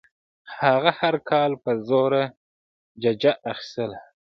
هغه 0.59 0.91
هر 0.99 1.15
کال 1.29 1.51
په 1.63 1.71
زوره 1.87 2.23
ججه 3.01 3.33
اخیستله. 3.51 3.97